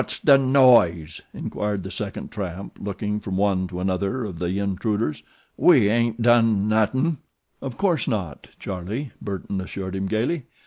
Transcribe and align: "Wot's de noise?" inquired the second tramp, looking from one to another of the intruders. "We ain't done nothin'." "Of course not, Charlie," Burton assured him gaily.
"Wot's 0.01 0.17
de 0.19 0.35
noise?" 0.35 1.21
inquired 1.31 1.83
the 1.83 1.91
second 1.91 2.31
tramp, 2.31 2.79
looking 2.81 3.19
from 3.19 3.37
one 3.37 3.67
to 3.67 3.79
another 3.79 4.25
of 4.25 4.39
the 4.39 4.57
intruders. 4.57 5.21
"We 5.57 5.89
ain't 5.91 6.23
done 6.23 6.67
nothin'." 6.67 7.19
"Of 7.61 7.77
course 7.77 8.07
not, 8.07 8.47
Charlie," 8.57 9.11
Burton 9.21 9.61
assured 9.61 9.95
him 9.95 10.07
gaily. 10.07 10.45